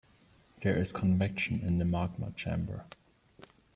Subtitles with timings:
[0.63, 2.87] There is convection in the magma chamber.